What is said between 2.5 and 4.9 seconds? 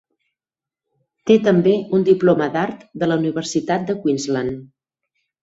d'art de la Universitat de Queensland.